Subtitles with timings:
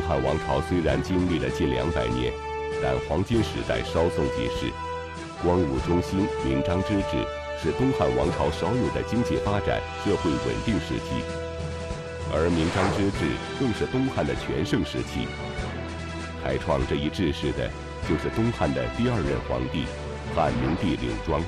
[0.00, 2.32] 东汉王朝虽然经历了近两百年，
[2.82, 4.72] 但黄金时代稍纵即逝。
[5.42, 7.20] 光武中兴、明章之治
[7.60, 11.20] 是东汉王朝少有的经济发展、社会稳定时期，
[12.32, 13.28] 而明章之治
[13.60, 15.28] 更是东汉的全盛时期。
[16.42, 17.68] 开创这一制式的，
[18.08, 19.84] 就是东汉的第二任皇帝
[20.34, 21.42] 汉明帝刘庄。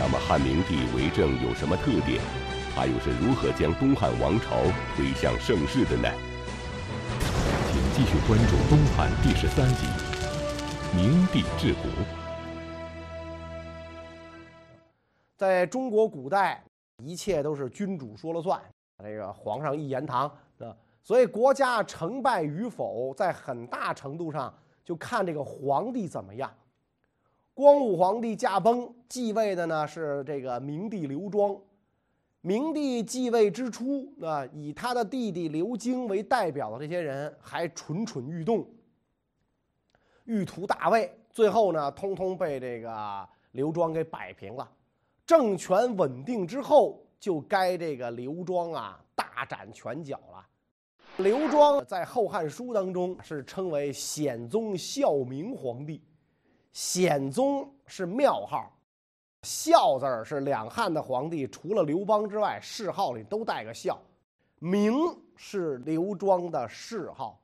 [0.00, 2.18] 那么汉明帝为政有什么特点？
[2.74, 6.10] 他又是如何将东汉王朝推向盛世的呢？
[8.04, 9.86] 继续关注东汉第十三集
[10.96, 11.84] 《明帝治国》。
[15.36, 16.64] 在中国古代，
[16.98, 18.60] 一切都是君主说了算，
[19.04, 20.26] 这个皇上一言堂
[20.58, 24.52] 啊，所以国家成败与否，在很大程度上
[24.84, 26.52] 就看这个皇帝怎么样。
[27.54, 31.56] 光武皇帝驾崩，继位的呢是这个明帝刘庄。
[32.44, 38.68] 明帝继位之初，啊，以他的弟弟刘京为代表的这些人还蠢蠢欲动，
[40.24, 41.16] 欲图大位。
[41.30, 44.68] 最后呢，通通被这个刘庄给摆平了。
[45.24, 50.44] 政权稳定之后，就该这个刘庄啊大展拳脚了。
[51.18, 56.02] 刘庄在《后汉书》当中是称为显宗孝明皇帝，
[56.72, 58.76] 显宗是庙号。
[59.42, 63.98] 孝字儿是两汉的皇帝，除了刘邦之外，谥号里都带个孝。
[64.60, 64.94] 明
[65.34, 67.40] 是刘庄的谥号，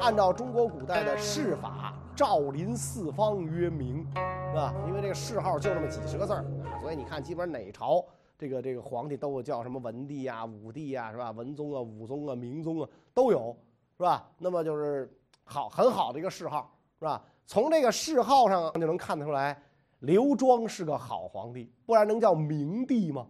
[0.00, 4.72] 按照中国古代的谥法，诏临四方曰明，是吧？
[4.86, 6.44] 因为这个谥号就那么几十个字儿，
[6.80, 8.04] 所以你看，基本上哪朝
[8.38, 11.32] 这个这个皇帝都有叫什么文帝呀、武帝呀，是吧？
[11.32, 13.56] 文宗啊、武宗啊、明宗啊都有，
[13.96, 14.30] 是吧？
[14.38, 17.20] 那么就是好很好的一个谥号，是吧？
[17.48, 19.60] 从这个谥号上就能看得出来。
[20.06, 23.26] 刘庄是个好皇帝，不然能叫明帝吗？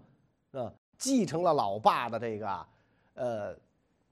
[0.52, 2.66] 啊，继承了老爸的这个，
[3.14, 3.56] 呃，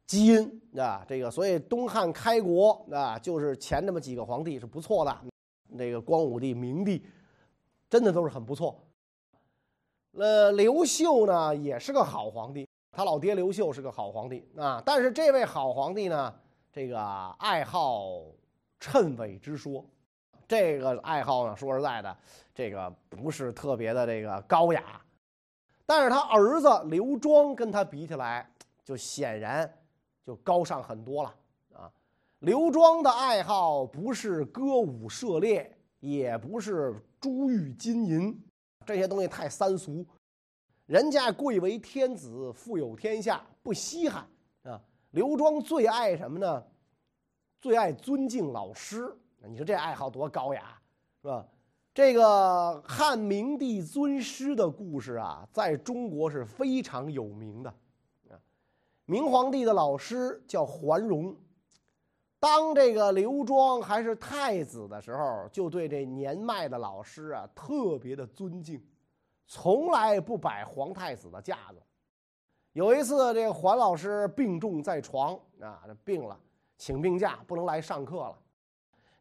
[0.06, 5.14] 基因啊，这个所以东汉开国啊，就是前那么几个皇帝是不错的，
[5.68, 7.05] 那个光武帝、明帝，
[7.90, 8.83] 真的都是很不错。
[10.12, 16.34] 呃，刘秀呢也是个好皇帝，他老爹刘秀是个好皇帝啊，但是这位好皇帝呢，
[16.72, 16.98] 这个
[17.39, 18.22] 爱好
[18.80, 19.84] 谶纬之说。
[20.46, 22.16] 这个爱好呢，说实在的，
[22.55, 25.00] 这个不是特别的这个高雅，
[25.86, 28.48] 但是他儿子刘庄跟他比起来，
[28.84, 29.70] 就显然
[30.24, 31.34] 就高尚很多了
[31.74, 31.90] 啊。
[32.40, 38.38] 刘庄的爱好不是歌舞射猎，也不是珠玉金银，
[38.84, 40.04] 这些东西太三俗。
[40.86, 44.28] 人家贵为天子，富有天下，不稀罕
[44.64, 44.78] 啊。
[45.12, 46.62] 刘庄最爱什么呢？
[47.62, 49.10] 最爱尊敬老师。
[49.48, 50.78] 你说这爱好多高雅，
[51.20, 51.46] 是吧？
[51.92, 57.70] 这个汉明帝尊师的故事啊，在中国是非常有名的。
[58.30, 58.34] 啊，
[59.04, 61.36] 明皇帝的老师叫桓荣，
[62.40, 68.84] 当这个刘庄还是太子的时候，就对这年迈的老师啊特别的尊敬，
[69.46, 71.80] 从来不摆皇太子的架子。
[72.72, 76.36] 有一次，这个桓老师病重在床啊，病了，
[76.77, 78.38] 请病假，不能来上课了。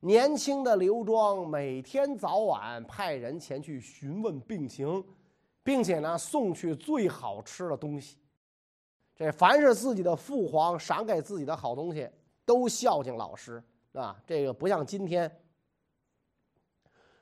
[0.05, 5.01] 年轻的刘庄每天早晚派人前去询问病情，
[5.63, 8.17] 并且呢送去最好吃的东西。
[9.15, 12.09] 这凡是自己的父皇赏给自己的好东西，
[12.43, 13.63] 都孝敬老师
[13.93, 14.21] 啊。
[14.27, 15.31] 这个不像今天，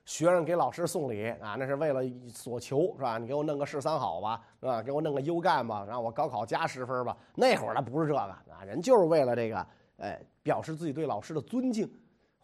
[0.04, 2.02] 学生给老师送礼啊，那是为了
[2.34, 3.16] 所求是吧？
[3.16, 4.82] 你给我弄个十三好吧，是吧？
[4.82, 7.16] 给我弄个优干吧，让我高考加十分吧。
[7.36, 9.66] 那会儿他不是这个啊，人就是为了这个，
[9.98, 11.88] 哎，表示自己对老师的尊敬。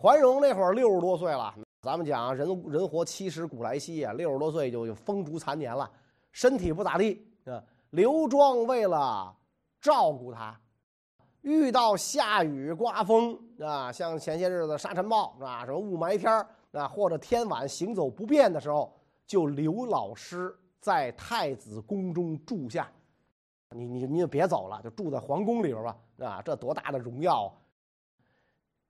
[0.00, 5.91] 桓荣那会儿六十多岁了，咱们讲人人活七十古来稀啊，六十多岁就风烛残年了，
[6.31, 7.60] 身体不咋地啊。
[7.91, 9.34] 刘庄为了
[9.81, 10.56] 照顾他，
[11.41, 16.32] 遇到下雨刮风啊，像前些日子沙尘暴啊，什么雾霾天
[16.70, 22.89] 啊，或者天晚行走不便的时候，就刘老师在太子宫中住下。
[23.74, 27.47] 你你你就别走了，就住在皇宫里边吧，啊，这多大的荣耀！
[27.47, 27.53] 啊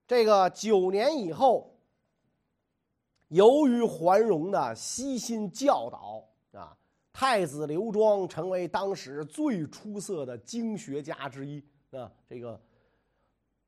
[0.08, 1.78] 这个九年以后，
[3.28, 6.26] 由于桓荣的悉心教导
[6.58, 6.74] 啊，
[7.12, 12.58] 太子刘庄成为当时最出色的经学家之一啊，这个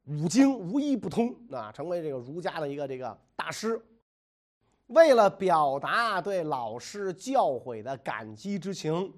[0.06, 3.78] 五经无一不通啊，成为这个儒家的一个这个大师。
[4.87, 9.12] 为了表达对老师教诲的感激之情，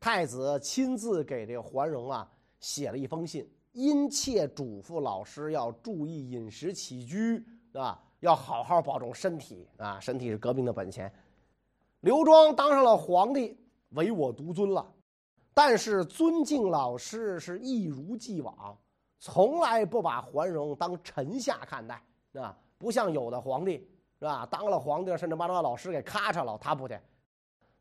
[0.00, 2.26] 太子亲自给这个桓荣啊
[2.60, 3.46] 写了一封信。
[3.74, 11.12] 殷切嘱咐老师要注意饮食起居啊，要好好保重身体啊，身体是革命的本钱。
[12.00, 13.58] 刘庄当上了皇帝，
[13.90, 14.86] 唯我独尊了，
[15.52, 18.78] 但是尊敬老师是一如既往，
[19.18, 22.00] 从来不把桓荣当臣下看待，
[22.34, 23.78] 啊，不像有的皇帝
[24.20, 24.46] 是吧？
[24.48, 26.96] 当了皇帝甚至把他老师给咔嚓了，他不去。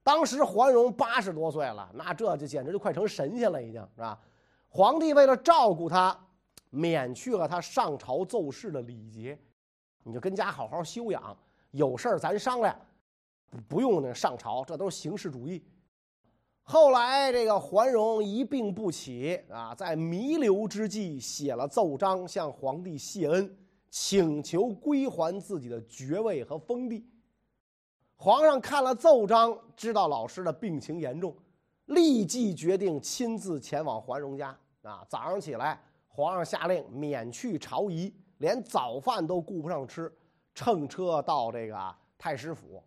[0.02, 4.20] 当时桓荣八十多岁了，那这就简直就快成神仙了，已经是吧？
[4.76, 6.20] 皇帝为了照顾他，
[6.72, 9.38] 免去了他上朝奏事的礼节，
[10.02, 11.38] 你就跟家好好休养，
[11.70, 12.76] 有事儿咱商量，
[13.68, 15.64] 不用那上朝，这都是形式主义。
[16.64, 23.56] 后来这个桓荣一病不起啊，在弥留之际写了奏章向皇帝谢恩，
[23.92, 27.08] 请求归还自己的爵位和封地。
[28.16, 31.38] 皇上看了奏章，知道老师的病情严重，
[31.86, 34.58] 立即决定亲自前往桓荣家。
[34.84, 40.12] 啊，早上起来，皇上下令免去朝仪，连早饭都顾不上吃，
[40.54, 42.84] 乘车到这个太师府。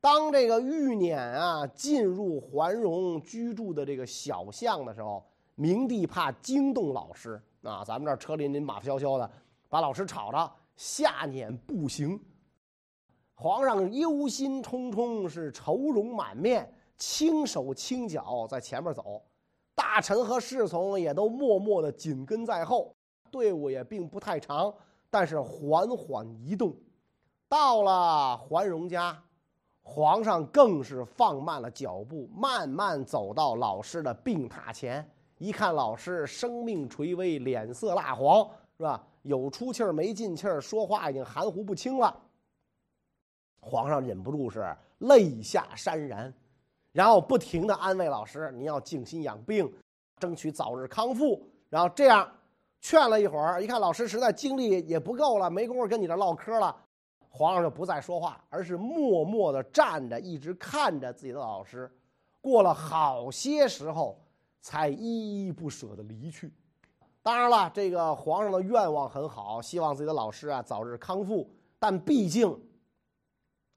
[0.00, 5.22] 当这个玉辇啊进入桓荣居住的这个小巷的时候，
[5.54, 9.30] 明帝怕惊动老师啊，咱们这儿车林林马萧萧的，
[9.68, 12.18] 把老师吵着，下辇步行。
[13.34, 19.22] 皇上忧心忡忡，是愁容满面，轻手轻脚在前面走，
[19.92, 22.94] 大臣和侍从也都默默的紧跟在后，
[23.28, 24.72] 队伍也并不太长，
[25.10, 26.72] 但是缓缓移动。
[27.48, 29.20] 到了桓荣家，
[29.82, 35.04] 皇上更是放慢了脚步，慢慢走到老师的病榻前，
[35.38, 39.04] 一看老师生命垂危，脸色蜡黄，是吧？
[39.22, 42.16] 有出气儿没进气儿，说话已经含糊不清了。
[43.58, 46.32] 皇上忍不住是泪下潸然，
[46.92, 49.72] 然后不停的安慰老师：“你要静心养病，
[50.18, 51.40] 争取早日康复。”
[51.70, 52.28] 然后这样
[52.80, 56.74] 劝了一会儿，一看老师实在精力也不够了，没工夫跟你这唠嗑了，
[57.28, 61.90] 皇上就不再说话，而是默默的站着，一直看着自己的老师。
[62.40, 64.18] 过了好些时候，
[64.60, 66.52] 才依依不舍的离去。
[67.22, 71.48] 当然了，这个皇上的愿望很好，希望自己的老师啊早日康复，
[71.78, 72.58] 但毕竟。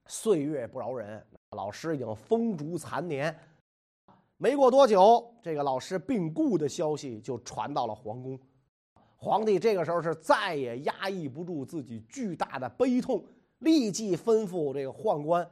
[0.06, 3.36] 岁月不饶人，老师已经风烛残年。
[4.38, 8.38] 没过多久，这个老师病故的消息就传到了皇宫。
[9.16, 13.24] 皇帝这个时候是再也压抑不住自己巨大的悲痛，
[13.60, 15.50] 立即吩咐这个宦官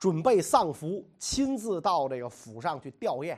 [0.00, 3.36] 准备丧服，亲自到这个府上去吊唁。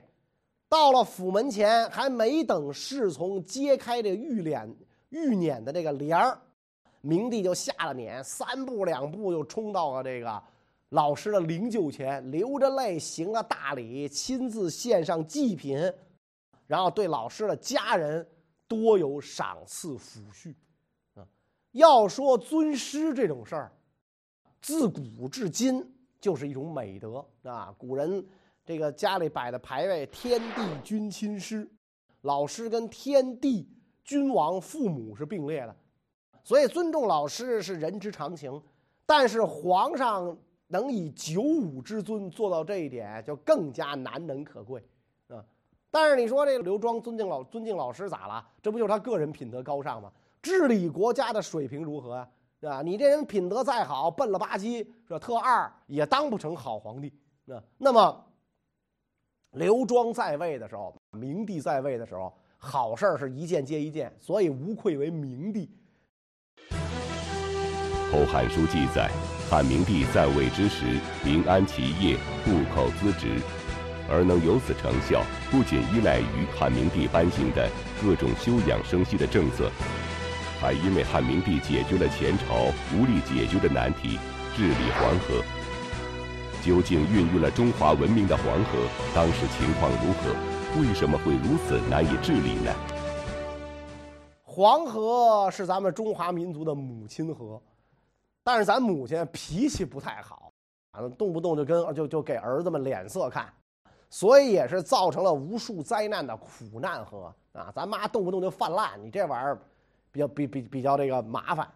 [0.68, 4.74] 到了府门前，还没等侍从揭开这玉脸、
[5.10, 6.40] 玉辇的这个帘儿。
[7.02, 10.42] 明帝就下了辇，三步两步就冲到了这个
[10.90, 15.76] 老师的灵柩前，流着泪行了大礼，亲自献上祭品，
[16.66, 18.26] 然后对老师的家人
[18.68, 20.54] 多有赏赐抚恤。
[21.14, 21.26] 啊，
[21.72, 23.72] 要说尊师这种事儿，
[24.60, 25.84] 自古至今
[26.20, 27.74] 就是一种美德啊。
[27.76, 28.24] 古人
[28.64, 31.68] 这个家里摆的牌位，天地君亲师，
[32.20, 33.68] 老师跟天地
[34.04, 35.76] 君王父母是并列的。
[36.44, 38.62] 所以尊重老师是人之常情，
[39.04, 40.36] 但是皇上
[40.68, 44.82] 能以九五之尊做到这一点，就更加难能可贵，
[45.28, 45.44] 啊！
[45.90, 48.44] 但是你说这个刘庄尊敬老尊敬老师咋了？
[48.60, 50.12] 这不就是他个人品德高尚吗？
[50.42, 52.28] 治理国家的水平如何啊？
[52.60, 52.82] 是吧？
[52.82, 55.18] 你这人品德再好，笨了吧唧是吧？
[55.18, 57.12] 特二也当不成好皇帝，
[57.44, 58.26] 那那么
[59.52, 65.70] 刘庄在位的时候，明帝在位的时候，好事是一件接一件，所以无愧为明帝。
[68.12, 69.10] 《后汉书》记载，
[69.48, 73.40] 汉明帝在位之时，临安其业，户口资职，
[74.10, 75.22] 而能有此成效，
[75.52, 77.70] 不仅依赖于汉明帝颁行的
[78.02, 79.70] 各种休养生息的政策，
[80.60, 84.18] 还因为汉明帝解决了前朝无力解决的难题——
[84.56, 85.40] 治理黄河。
[86.60, 88.82] 究竟孕育了中华文明的黄河，
[89.14, 90.34] 当时情况如何？
[90.82, 92.74] 为什么会如此难以治理呢？
[94.42, 97.62] 黄河是咱们中华民族的母亲河。
[98.46, 100.52] 但是咱母亲脾气不太好，
[100.92, 103.52] 啊，动不动就跟就就给儿子们脸色看，
[104.08, 107.72] 所以也是造成了无数灾难的苦难河啊！
[107.74, 109.58] 咱妈动不动就泛滥，你这玩意儿
[110.12, 111.68] 比较比比比较这个麻烦，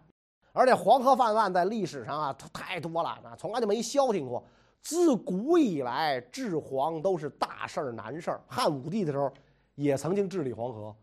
[0.53, 4.41] 而且黄河泛滥在历史上啊太多了啊，从来就没消停过。
[4.81, 9.29] 自古以来治黄都是大事儿难事儿，汉武帝的时候
[9.75, 10.95] 也曾经治理黄河。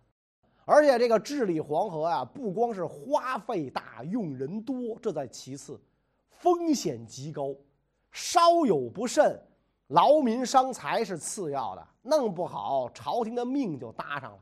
[0.70, 5.80] 而且这个治理黄河啊，不光是花费大、用人多，这在其次，
[6.28, 7.54] 风险极高，
[8.12, 9.40] 稍有不慎，
[9.86, 14.38] 劳民伤财是次要的，弄不好朝廷的命就搭上了。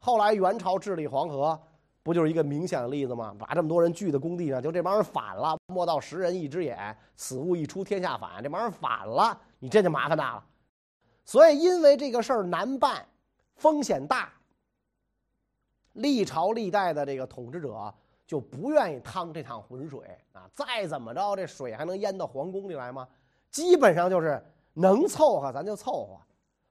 [0.00, 1.56] 后来元朝治理黄河，
[2.02, 3.32] 不就是一个明显的例子吗？
[3.38, 10.44] 把这么多人聚在工地上，就这帮人反了，莫道十人一只眼，此物一出天下反，这帮人反了，你这就麻烦大了。
[11.24, 13.06] 所以因为这个事儿难办，
[13.54, 14.32] 风险大。
[15.94, 17.92] 历朝历代的这个统治者
[18.26, 20.48] 就不愿意趟这趟浑水啊！
[20.54, 23.08] 再怎么着，这水还能淹到皇宫里来吗？
[23.50, 24.42] 基本上就是
[24.74, 26.20] 能凑合咱就凑合，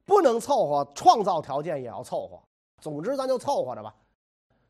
[0.06, 2.40] 不能凑合，创造条件也要凑合。
[2.82, 3.96] 总之，咱就凑合着吧。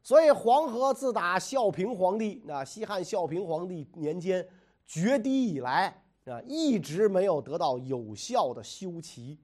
[0.04, 4.46] 所以，黄河自打孝平皇帝啊，西汉孝平皇帝年间
[4.86, 5.88] 决堤以来
[6.26, 9.40] 啊，一直没有得到有效的修齐，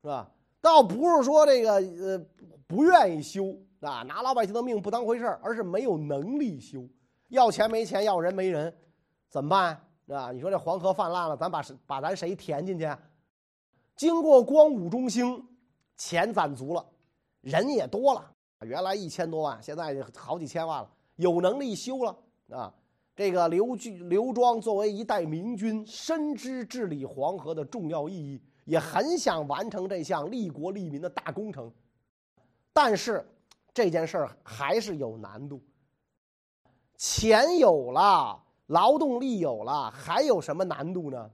[0.00, 0.30] 是吧？
[0.60, 2.26] 倒不是说这个呃
[2.66, 6.88] 不愿意修啊，拿老百姓的命不当回事而是没有能力修，
[7.28, 8.74] 要钱没钱，要人没人，
[9.28, 10.32] 怎么办啊？
[10.32, 12.88] 你说这黄河泛滥了，咱把把咱谁填进去？
[13.94, 15.46] 经过光武中兴，
[15.96, 16.84] 钱攒足了，
[17.40, 18.30] 人也多了，
[18.60, 22.16] 原来一千多万，现在好几千万了，有能力修了
[22.50, 22.72] 啊。
[23.14, 28.40] 这个刘据刘庄作为一代明君，深知治理黄河的重要意义。
[28.64, 31.72] 也很想完成这项利国利民的大工程，
[32.70, 33.26] 但是
[33.78, 35.62] 这件事儿还是有难度。
[36.96, 41.30] 钱有了，劳动力有了，还有什么难度呢？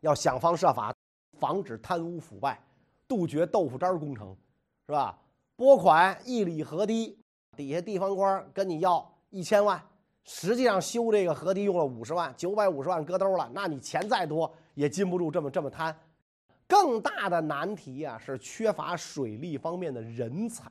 [0.00, 0.92] 要想方设法
[1.38, 2.60] 防止贪污腐败，
[3.06, 4.36] 杜绝豆腐渣工程，
[4.88, 5.16] 是吧？
[5.54, 7.16] 拨款一里河堤，
[7.56, 9.80] 底下地方官跟你要一千万，
[10.24, 14.52] 实际上修这个河堤用了五十万，九百五十万搁兜了，那你钱再多。
[14.74, 15.96] 也禁不住这么这么贪，
[16.68, 20.70] 更大的难题啊是缺乏水利方面的人才。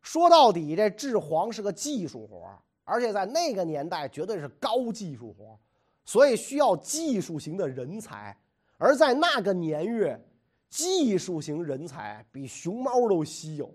[0.00, 5.58] 说到底，这治黄是个技术活而且在那个年代绝对是高技术活
[6.04, 8.36] 所以需要技术型的人才。
[8.76, 10.20] 而在那个年月，
[10.68, 13.72] 技术型人才比熊猫都稀有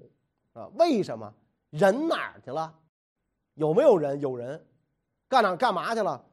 [0.54, 0.68] 啊！
[0.76, 1.34] 为什么？
[1.72, 2.74] 人哪儿去了？
[3.56, 4.20] 有没有人？
[4.20, 4.64] 有人，
[5.28, 6.24] 干哪干嘛去了？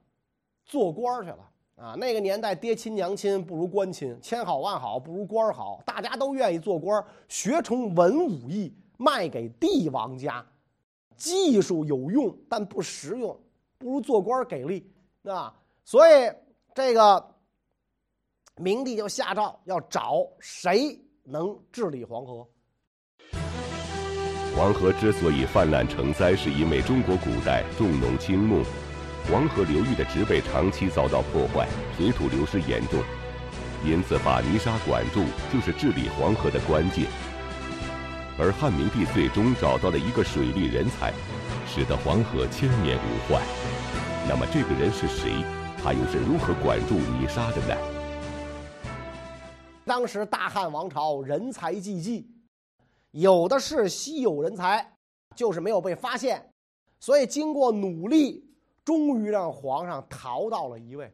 [0.65, 1.51] 做官去了。
[1.77, 10.45] 啊，那个年代爹亲娘亲不如官亲，千好万好不如官好，大家都愿意做官，学成文武艺卖给帝王家，
[11.19, 13.39] 技术有用但不实用，
[13.77, 14.91] 不如做官给力
[15.25, 15.55] 啊！
[15.85, 16.33] 所以
[16.75, 17.23] 这个
[18.57, 22.49] 明帝就下诏要找谁能治理黄河。
[24.57, 28.65] 黄河之所以泛滥成灾，是因为中国古代重农轻牧。
[29.29, 31.67] 黄河流域的植被长期遭到破坏，
[31.97, 33.03] 水土流失严重，
[33.85, 37.07] 因此把泥沙管住就是治理黄河的关键。
[38.39, 41.13] 而汉明帝最终找到了一个水利人才，
[41.67, 43.43] 使得黄河千年无患。
[44.29, 45.45] 那么这个人是谁？
[45.83, 47.77] 他又是如何管住泥沙的呢？
[49.85, 52.31] 当时大汉王朝人才济济，
[53.11, 54.89] 有的是稀有人才，
[55.35, 56.49] 就是没有被发现，
[57.01, 58.46] 所以经过努力。
[58.87, 61.13] 终于让皇上淘到了一位，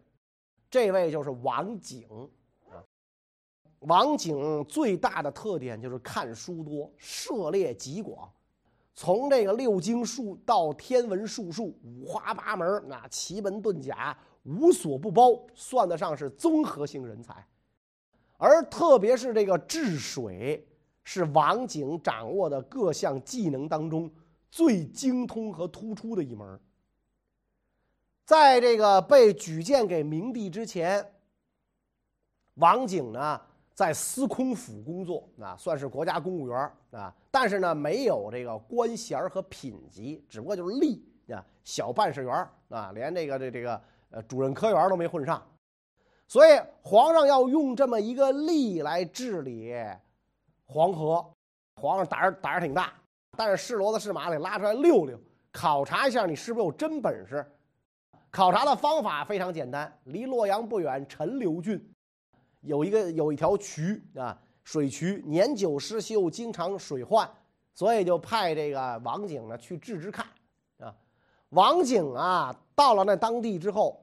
[0.71, 2.07] 这位就是王景。
[3.79, 8.31] 王景最大的特点就是看书多，涉猎极广，
[8.93, 14.14] 从这个六经术到天文术数，五花八门，那奇门遁甲
[14.45, 17.45] 无所不包，算得上是综合性人才。
[18.37, 20.69] 而特别是这个治水，
[21.05, 24.09] 是王景掌握的各项技能当中
[24.50, 26.61] 最精通和突出的一门。
[28.33, 31.07] 在这个被举荐给明帝之前，
[32.55, 33.39] 王景呢
[33.75, 40.99] 在司空府工作，啊，算是国家公务员啊，但是呢没有这个官衔和品级，只不过就是吏
[41.31, 45.47] 啊，小办事员啊，连这个这这个呃主任科员都没混上，
[46.27, 49.75] 所以皇上要用这么一个吏来治理
[50.65, 51.23] 黄河，
[51.77, 52.95] 皇上胆儿胆儿挺大，
[53.37, 55.21] 但是是骡子是马得拉出来溜溜，
[55.53, 57.47] 考察一下你是不是有真本事。
[58.33, 61.95] 考察的方法非常简单，离洛阳不远，陈留郡
[62.62, 67.31] 有一个有一条渠啊，水渠年久失修，经常水患，
[67.75, 70.25] 所以就派这个王景呢去治治看
[70.79, 70.95] 啊。
[71.51, 74.03] 王景啊，到了那当地之后，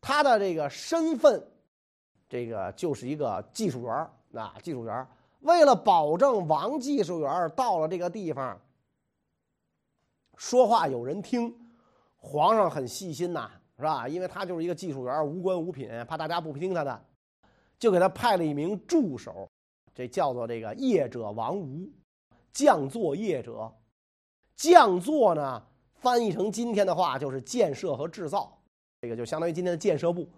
[0.00, 1.44] 他的这个身份，
[2.28, 5.04] 这个就是一个技术员啊，技术员
[5.40, 8.56] 为了保证王技术员到了这个地方，
[10.36, 11.52] 说话有人听。
[12.20, 14.06] 皇上很细心呐，是吧？
[14.06, 17.04] 因为他就是一个技术员，无官无品，怕大家不听他的，
[17.78, 19.48] 就给他派了一名助手，
[19.94, 21.88] 这叫做这个业者王吴，
[22.52, 23.72] 匠作业者。
[24.54, 25.62] 匠作呢，
[25.94, 28.60] 翻译成今天的话就是建设和制造，
[29.00, 30.28] 这个就相当于今天的建设部。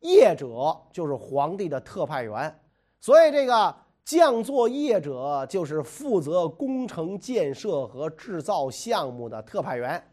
[0.00, 2.60] 业者就是皇帝的特派员，
[3.00, 10.04] 所以这个匠作业者就是负责工程建设和制造项目的特派员。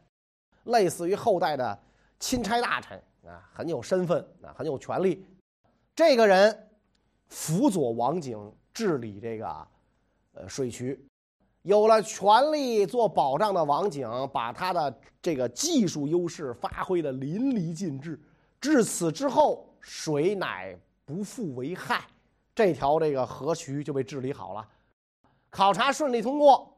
[0.65, 1.79] 类似于后代的
[2.19, 5.25] 钦差大臣啊，很有身份啊，很有权力。
[5.95, 6.69] 这个人
[7.27, 9.67] 辅佐王景治理这个
[10.33, 10.99] 呃水渠，
[11.63, 18.19] 有了权力做保障的王景，把他的这个技术优势发挥的淋漓尽致。
[18.59, 22.05] 至此之后，水乃不复为害，
[22.53, 24.67] 这条这个河渠就被治理好了，
[25.49, 26.71] 考察顺利通过。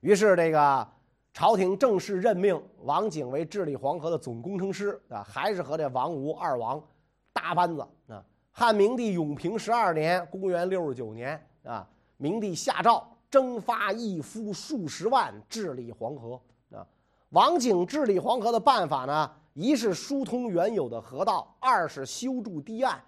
[0.00, 0.88] 于是这个
[1.36, 6.82] 朝廷正式任命王景为治理黄河的总工程师啊，还是和这王吴二王
[7.30, 8.24] 搭班子啊。
[8.50, 16.40] 汉明帝永平十二年（公元六十九年）啊，明帝下诏征发义夫数十万治理黄河
[16.70, 16.86] 啊。
[17.28, 22.98] 王景治理黄河的办法呢，一是疏通原有的河道，二是修筑堤岸，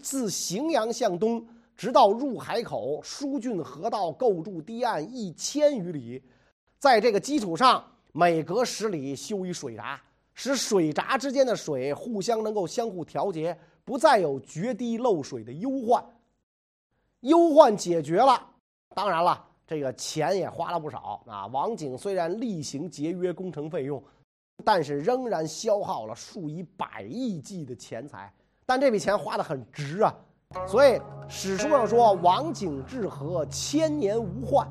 [0.00, 6.20] 自荥阳向东直到入海口，疏浚河道，构筑堤岸一千余里。
[6.82, 10.00] 在这个基础上，每隔十里修一水闸，
[10.34, 13.56] 使水闸之间的水互相能够相互调节。
[13.84, 16.04] 不再有决堤漏水的忧患，
[17.20, 18.44] 忧患解决了，
[18.96, 21.46] 当然了，这个钱也花了不少啊。
[21.46, 24.02] 王景虽然例行节约工程费用，
[24.64, 28.32] 但是仍然消耗了数以百亿计的钱财，
[28.66, 30.12] 但这笔钱花的很值啊。
[30.66, 34.68] 所以史书上说：“王景治河，千年无患。”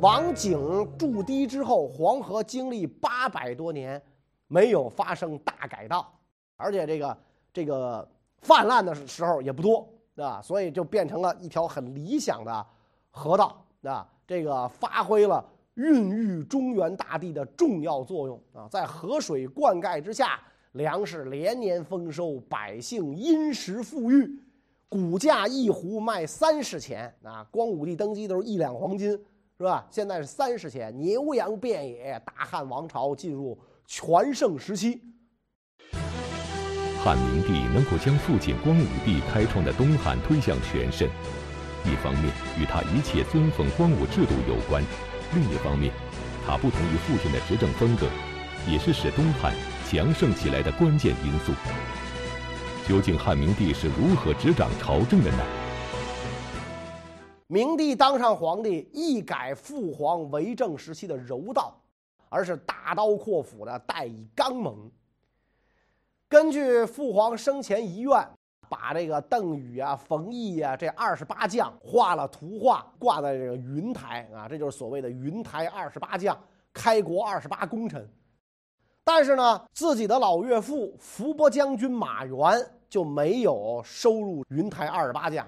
[0.00, 0.58] 王景
[0.98, 4.00] 筑堤之后，黄河经历八百多年
[4.46, 6.12] 没有发生大改道，
[6.56, 7.16] 而且这个。
[7.56, 8.06] 这个
[8.42, 12.66] 泛滥的时候也不多，啊，所以就变成了一条很理想的
[13.10, 15.42] 河道，啊，这个发挥了
[15.76, 20.38] 孕育中原大地的重要作用啊，在河水灌溉之下，
[20.72, 24.38] 粮食连年丰收，百姓殷实富裕，
[24.86, 29.18] 谷价一斛卖三十钱啊，光武帝登基都是一两黄金，
[29.58, 29.86] 是吧？
[29.90, 35.00] 现在是三十钱，牛羊遍野，大汉王朝进入全盛时期。
[37.02, 41.08] 汉明帝能够将父亲光武帝开创的东汉推向全盛，
[41.86, 44.84] 一方面与他一切尊奉光武制度有关，
[45.32, 45.90] 另一方面，
[46.46, 48.06] 他不同于父亲的执政风格，
[48.68, 49.54] 也是使东汉
[49.88, 51.52] 强盛起来的关键因素。
[52.86, 55.38] 究竟汉明帝是如何执掌朝政的呢？
[57.48, 61.74] 明帝当上皇帝，一改父皇为政时期的柔道，
[62.28, 64.90] 而是大刀阔斧的，带以刚猛。
[66.28, 68.28] 根据父皇生前遗愿，
[68.68, 76.36] 把这个邓禹啊、冯异啊这二十八将画了图画，挂在这个云台啊，这就是所谓的云台二十八将，
[76.72, 78.10] 开国二十八功臣。
[79.04, 85.46] 但是呢，自己的老岳父伏波将军马援就没有收入云台二十八将，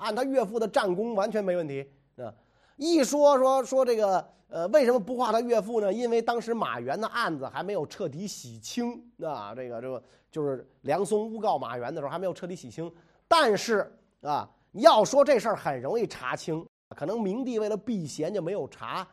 [0.00, 2.34] 按他岳父的战功完全没问题啊。
[2.76, 4.26] 一说说说这个。
[4.52, 5.92] 呃，为什么不画他岳父呢？
[5.92, 12.92] 因为当时马援的案子还没有彻底洗清，啊，这个这个就是梁松诬告马援的时候还没有彻底洗清。
[13.28, 13.88] 但是
[14.22, 19.06] 啊，要说这事儿很容易查清，可能明帝为了避嫌就没有查，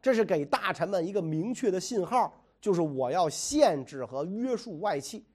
[0.00, 5.26] 这是给大臣们一个明确的信号，就是我要限制和约束外戚，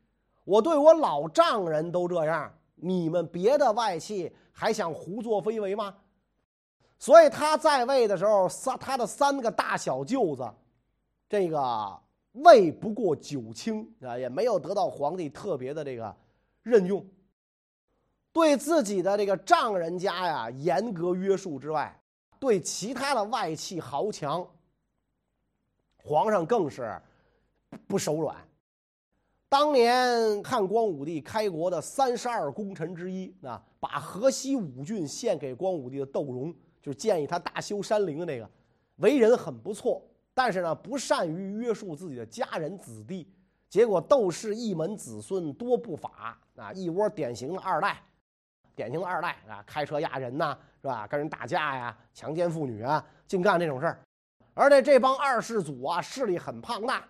[0.46, 2.50] 我对我老丈人都这样，
[2.86, 5.96] 你们别的外戚还想胡作非为吗？
[7.00, 10.50] 所以他在位的时候，三他的三个大小舅子，
[11.30, 12.00] 这个
[12.34, 16.16] 位不过九卿啊，也没有得到皇帝特别的这个
[16.62, 17.06] 任用。
[18.32, 21.98] 对自己的这个丈人家呀，严格约束之外，
[22.40, 24.46] 对其他的外戚豪强，
[25.98, 27.02] 皇上更是
[27.88, 28.36] 不手软。
[29.54, 36.52] 当年汉光武帝开国的三十二功臣之一啊，把河西五郡献给光武帝的窦融。
[36.82, 38.50] 就是建议他大修山陵的那个，
[38.96, 40.02] 为人很不错，
[40.34, 43.32] 但是呢不善于约束自己的家人子弟，
[43.70, 48.02] 结果窦氏一门子孙多不法啊，一窝典型的二代，
[48.76, 51.06] 典型的二代啊，开车压人呐，是吧？
[51.06, 54.00] 跟人打架呀，强奸妇女啊，净干这种事儿。
[54.56, 57.08] 而且这帮二世祖啊，势力很庞大。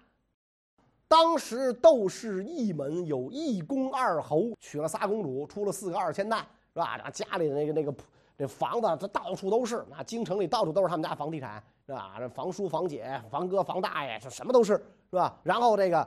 [1.14, 6.40] 当时窦氏一门有一公二侯，娶了仨公主，出了四个二千担，
[6.74, 6.98] 是吧？
[7.12, 7.94] 家里的那个那个。
[8.36, 12.16] 这房子这到处都是，那京城里到处都是他们家房地产，是吧？
[12.18, 14.74] 这房叔、房姐、房哥、房大爷，这什么都是，
[15.12, 15.38] 是吧？
[15.44, 16.06] 然后这个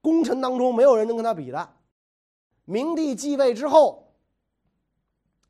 [0.00, 1.68] 功臣当中没有人能跟他比的。
[2.64, 4.12] 明帝继位之后，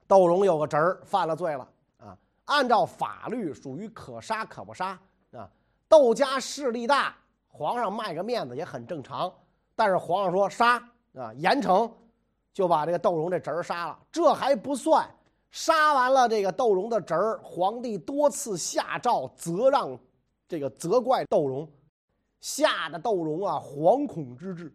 [0.06, 4.88] 窦融有个侄儿犯了罪了啊，按照法律属于可杀可不杀
[5.32, 5.48] 啊。
[5.88, 7.16] 窦家势力大，
[7.50, 9.32] 皇上卖个面子也很正常。
[9.76, 10.76] 但是皇上说杀
[11.14, 11.90] 啊，严惩，
[12.52, 13.98] 就把这个窦融这侄儿杀了。
[14.10, 15.08] 这还不算。
[15.50, 19.98] 杀完了这个窦融的侄儿，皇帝多次下诏责让，
[20.46, 21.68] 这个责怪窦融，
[22.40, 24.72] 吓得窦融啊惶恐之至。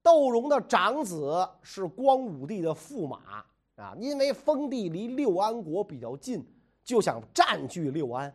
[0.00, 3.44] 窦融的长子是光武帝的驸马
[3.74, 6.46] 啊，因为封地离六安国比较近，
[6.84, 8.32] 就想占据六安。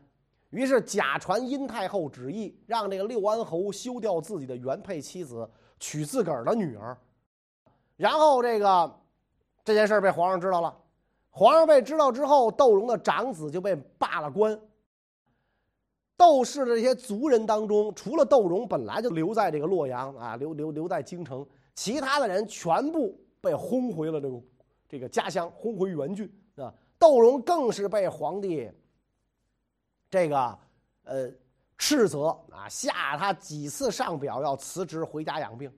[0.54, 6.96] 于是假传殷太后旨意，让这个六安侯休掉自己的原配妻子，娶自个儿的女儿。
[7.98, 9.00] 然后这个
[9.66, 10.78] 这件事被皇上知道了。
[11.32, 14.56] 皇上被知道之后，窦融的长子就被罢了官。
[16.16, 24.42] 窦氏的这些族人当中，除了窦融本来就留在这个洛阳啊，留留留在京城，其他的人全部被轰回了这个
[24.88, 26.72] 这个家乡，轰回原郡啊。
[27.00, 28.70] 窦融更是被皇帝。
[30.14, 30.60] 这个，
[31.06, 31.28] 呃，
[31.76, 35.74] 斥责啊，下他几次上表要辞职回家养病。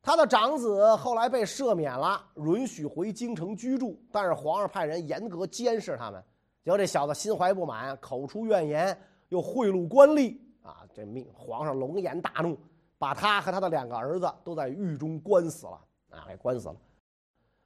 [0.00, 6.22] 他的长子后来被赦免了，允许回京城居住，但是皇上派人严格监视他们。
[6.62, 8.96] 结果这小子心怀不满，口出怨言，
[9.30, 10.86] 又贿赂官吏啊！
[10.94, 12.56] 这命皇上龙颜大怒，
[12.96, 16.76] 把他和他的两个儿子都在狱中关死了啊，给关死了。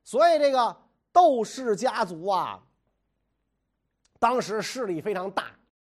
[0.04, 0.74] 所以这个
[1.12, 2.64] 窦氏家族啊，
[4.18, 5.44] 当时势力非常大。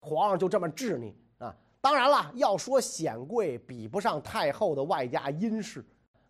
[0.03, 1.55] 皇上就这么治你啊！
[1.79, 5.83] 当然了，要说显贵，比不上太后的外家殷氏。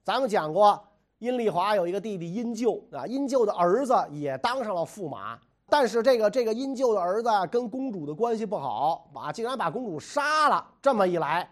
[0.04, 0.80] 咱们讲过，
[1.18, 5.40] 殷丽华有一个弟弟殷咎啊，殷咎的儿子也当上了驸马。
[5.70, 10.68] 但是这个这个殷咎的儿子跟公主的关系不好，把竟然把公主杀了。
[10.80, 11.50] 这么一来，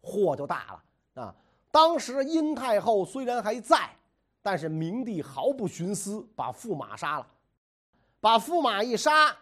[0.00, 1.34] 祸就大了啊！
[1.72, 3.90] 当时殷太后虽然还在，
[4.40, 7.26] 但是明帝毫不徇私，把驸马杀了。
[8.20, 9.36] 把驸马一杀。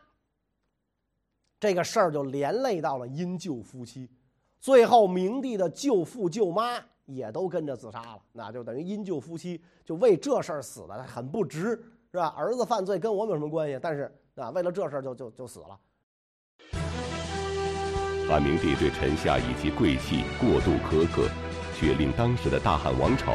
[1.62, 4.10] 这个事儿就连累到了殷舅夫妻，
[4.58, 12.34] 最后明帝的舅父舅妈也都跟着自杀了，那就等于殷舅夫妻就为这事儿死的很不值，是吧？
[12.36, 13.78] 儿子犯罪跟我们有什么关系？
[13.80, 15.78] 但是啊，为了这事儿就就就死了。
[18.28, 21.28] 汉明帝对臣下以及贵戚过度苛刻，
[21.76, 23.32] 却令当时的大汉王朝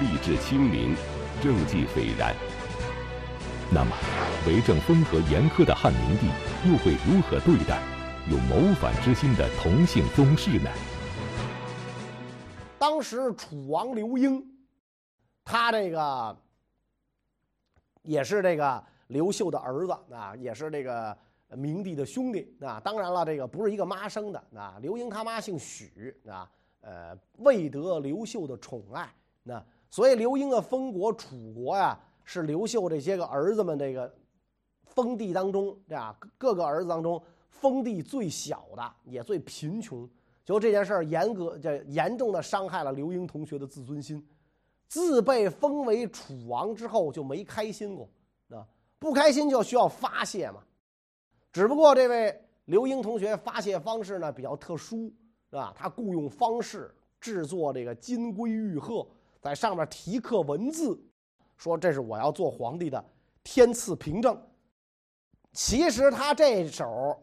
[0.00, 0.96] 吏治清明，
[1.40, 2.34] 政绩斐然。
[3.72, 3.96] 那么，
[4.48, 6.26] 为政风格严苛的汉明帝
[6.68, 7.80] 又会如何对待
[8.28, 10.68] 有谋反之心的同姓宗室呢？
[12.80, 14.44] 当时楚王刘英，
[15.44, 16.36] 他这个
[18.02, 21.16] 也是这个刘秀的儿子啊，也是这个
[21.50, 22.80] 明帝的兄弟啊。
[22.82, 24.78] 当然了，这个不是一个妈生的啊。
[24.82, 29.08] 刘英他妈姓许啊，呃，未得刘秀的宠爱，
[29.44, 31.96] 那所以刘英的封国楚国呀。
[32.32, 34.14] 是刘秀这些个儿子们这个
[34.84, 40.08] 封地当中，这样各个儿子当中封地最小的，也最贫穷。
[40.44, 44.24] 就这件事儿，严格这严重的伤害了刘英同学的自尊心。
[44.86, 48.08] 自被封为楚王之后，就没开心过
[48.50, 48.64] 啊，
[49.00, 50.62] 不开心就需要发泄嘛。
[51.52, 55.12] 只不过这位刘英同学发泄方式呢比较特殊，
[55.50, 55.74] 是吧？
[55.76, 59.04] 他雇佣方式制作这个金龟玉鹤，
[59.40, 60.96] 在上面题刻文字。
[61.60, 63.04] 说这是我要做皇帝的
[63.44, 64.40] 天赐凭证。
[65.52, 67.22] 其实他这手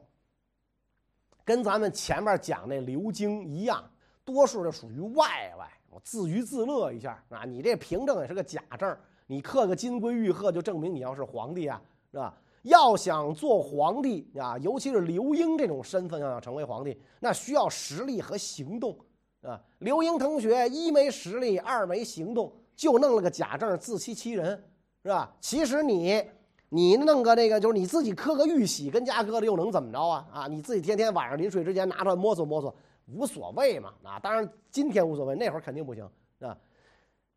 [1.43, 3.84] 跟咱们前面讲那刘京一样，
[4.23, 7.45] 多数就属于外外，我自娱自乐一下啊。
[7.45, 8.95] 你这凭证也是个假证，
[9.26, 12.38] 你刻个金龟玉鹤就证明你要是皇帝啊，是吧？
[12.62, 18.95] 要想做皇帝啊，尤其是刘英这种身份要想成为皇帝，那需要实力和行动
[19.41, 19.60] 啊。
[19.80, 22.54] 刘英同学一没实力，二没行动。
[22.78, 24.63] 就弄了个假证，自欺欺人，
[25.02, 25.34] 是吧？
[25.42, 26.24] 其实你，
[26.70, 30.28] 你弄个那个，就是你自己刻个玉玺跟家搁的，又能怎么着啊？
[30.32, 32.74] 啊，你自己天天晚上临睡之前拿出来摸索摸索，
[33.08, 33.92] 无所谓嘛。
[34.04, 36.08] 啊，当然今天无所谓，那会儿肯定不行，
[36.40, 36.56] 啊。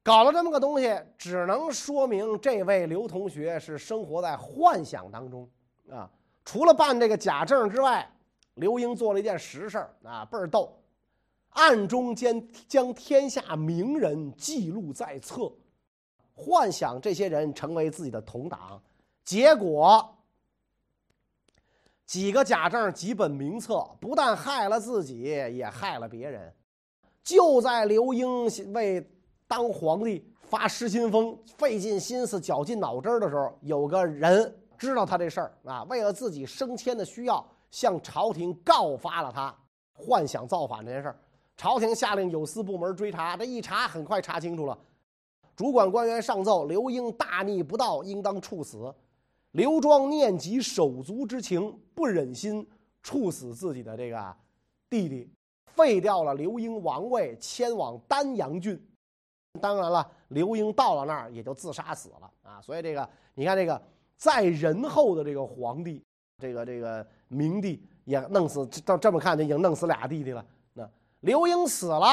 [0.03, 5.48] 搞了这么个东西，只能说明这位刘同学是生活在幻想当中
[5.90, 6.11] 啊。
[6.44, 8.11] 除了办这个假证之外，
[8.55, 10.76] 刘英做了一件实事啊，倍儿逗。
[11.50, 15.52] 暗中间将天下名人记录在册，
[16.32, 18.80] 幻想这些人成为自己的同党，
[19.24, 20.16] 结果
[22.06, 26.52] 几个假证几本名册，不但害了自己，也害了别人。
[27.22, 29.08] 就在刘英为
[29.46, 39.54] 当皇帝发失心疯、费尽心思、绞尽脑汁的时候，有个人知道他这事儿啊，为了自己升迁的需要，向朝廷告发了他，
[39.92, 41.20] 幻想造反这件事儿。
[41.61, 44.79] 朝廷下令有司部门追查，这一查很快查清楚了。
[45.55, 48.90] 主管官员上奏：刘英大逆不道，应当处死。
[49.51, 52.66] 刘庄念及手足之情，不忍心
[53.03, 54.37] 处死自己的这个
[54.88, 55.31] 弟弟，
[55.66, 58.83] 废掉了刘英王位，迁往丹阳郡。
[59.61, 62.59] 当然了，刘英到了那儿也就自杀死了啊。
[62.62, 63.79] 所以这个，你看这个
[64.16, 66.03] 在仁厚的这个皇帝，
[66.38, 70.42] 这个这个明帝也弄死，到这么看就已经弄死俩弟弟了。
[71.20, 72.06] 刘英死了，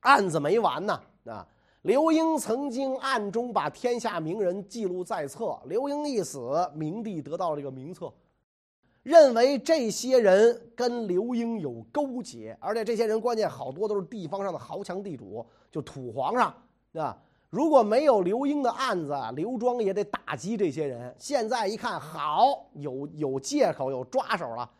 [0.00, 1.46] 案子没完呢啊！
[1.82, 5.60] 刘英曾经暗中把天下名人记录在册。
[5.66, 8.12] 刘英一死，明帝得到了这个名册，
[9.02, 16.54] 认为这些人跟刘英有勾结，而且这些人关键好多都是地方上的豪强地主，就土皇上，
[16.92, 17.18] 对吧？
[17.50, 21.14] 如果没有刘英的案子，刘庄也得打击这些人。
[21.18, 24.70] 现在一看，好有有借口，有抓手了，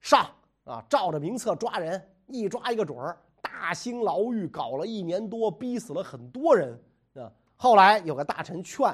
[0.00, 0.26] 上
[0.64, 3.18] 啊，照着名册抓人，一抓一个准儿。
[3.40, 6.78] 大兴牢狱搞了一年多，逼死了很多人
[7.14, 7.30] 啊！
[7.56, 8.92] 后来有个大臣劝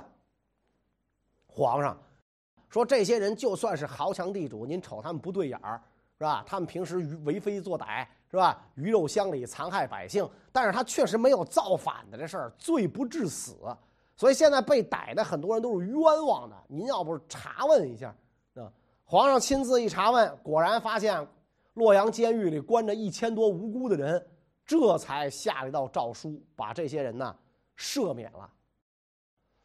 [1.46, 1.96] 皇上
[2.68, 5.82] 说：“这些人就算是豪强地主，您瞅他们不对眼儿，
[6.18, 6.44] 是吧？
[6.46, 8.62] 他们平时为非作歹，是吧？
[8.74, 10.28] 鱼肉乡里，残害百姓。
[10.52, 13.56] 但是他确实没有造反的这事儿，罪不至死。
[14.14, 16.56] 所以现在被逮的很多人都是冤枉的。
[16.68, 18.14] 您要不查问一下
[18.54, 18.70] 啊？
[19.04, 21.26] 皇上亲自一查问，果然发现
[21.80, 24.24] 洛阳监狱里关着一千多无辜的人。”
[24.66, 27.34] 这才下了一道诏书，把这些人呢
[27.76, 28.48] 赦免了。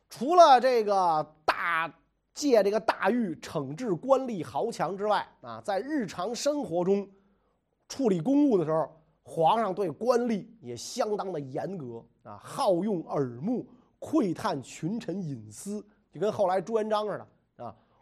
[0.09, 1.93] 除了这个大
[2.33, 7.07] 借这个大狱惩治官吏豪强之外，啊，在日常生活中
[7.87, 8.89] 处理公务的时候，
[9.21, 13.67] 皇上对官吏也相当的严格啊，好用耳目，
[13.99, 17.27] 窥探群臣隐私，就跟后来朱元璋似的。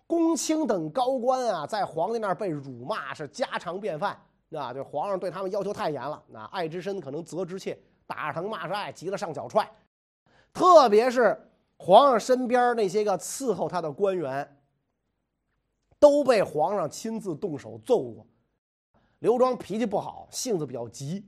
[0.08, 4.18] 公卿等高官啊，在皇帝那儿被辱骂是家常便饭。
[4.56, 6.24] 啊，就皇上对他们要求太严了。
[6.28, 9.68] 那爱之深，可能责之切，打是疼，骂是爱，急了上脚踹。
[10.54, 11.36] 特别是
[11.78, 14.58] 皇上身边那些个伺候他的官员，
[15.98, 18.28] 都被皇上亲自动手揍过。
[19.18, 21.28] 刘庄脾气不好，性子比较急。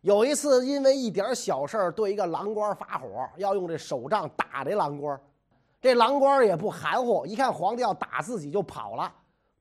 [0.00, 5.16] 有一次，因为一点小事对一个郎官发火，要用这手杖打这郎官。
[5.82, 9.12] 这郎官也不含糊，一看皇帝要打自己，就跑了，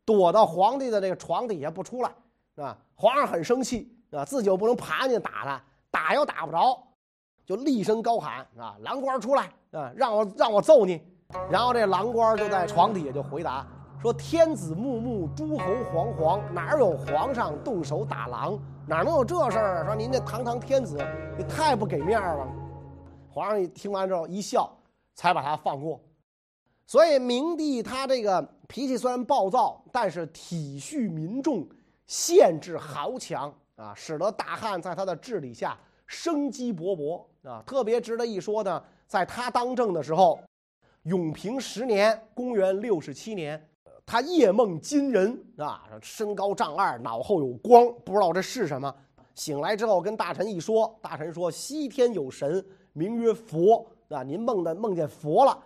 [0.05, 2.11] 躲到皇帝的这个床底下不出来。
[2.57, 6.77] 啊，皇上很生气啊，自己又不能爬进去打他，打又打不着，
[7.43, 11.01] 就厉声高喊啊：“郎官出来啊，让我让我揍你！”
[11.49, 13.65] 然后这郎官就在床底下就回答
[13.99, 18.59] 说：“天子穆穆，诸侯惶惶，哪有皇上动手打狼？
[18.85, 19.85] 哪能有这事儿？
[19.85, 21.03] 说您这堂堂天子，
[21.35, 22.47] 你太不给面了。”
[23.27, 24.69] 皇上一听完之后一笑，
[25.15, 25.99] 才把他放过。
[26.91, 31.65] 所以明帝他这个脾气虽然暴躁，但是体恤民众。
[32.05, 37.63] 限制豪强啊，使得大汉在他的治理下生机勃勃啊。
[37.65, 40.37] 特别值得一说呢，在他当政的时候，
[41.03, 43.65] 永平十年（公元六十七年），
[44.05, 48.93] 他夜梦金人啊，身高丈二，脑后有光，不知道这是什么。
[49.33, 55.57] 醒来之后跟大臣一说，大臣说：“西天有神，名曰佛啊，您梦的梦见佛了。”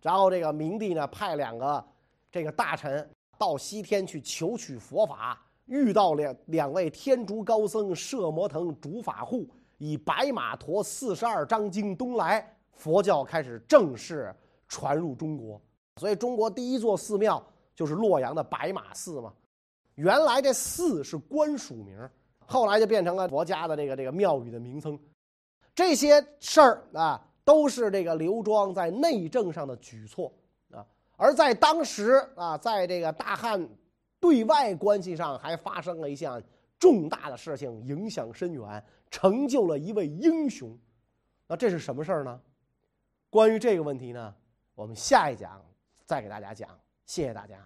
[0.00, 1.84] 然后这个明帝呢，派两个
[2.30, 5.40] 这个大臣到西天去求取佛法。
[5.66, 14.32] 遇到两两位天竺高僧摄摩腾、竺法护，以白马驮四十二章经东来，佛教开始正式
[14.68, 15.60] 传入中国。
[15.96, 19.34] 所以，中国第一座寺庙就是洛阳的白马寺嘛。
[19.96, 21.98] 原来这寺是官署名，
[22.46, 24.96] 后来就变成了佛家的这个这个庙宇的名称。
[25.74, 30.30] 这些事儿啊，都是这个刘庄在内政上的举措
[30.70, 30.84] 啊。
[31.16, 33.66] 而在当时啊，在这个大汉。
[34.18, 36.42] 对外关系上还发生了一项
[36.78, 40.76] 重大的事情，影响深远，成就了一位英雄。
[41.46, 42.40] 那这是什么事儿呢？
[43.28, 44.34] 关于这个问题呢，
[44.74, 45.62] 我们下一讲
[46.06, 46.68] 再给大家讲。
[47.04, 47.64] 谢谢大家。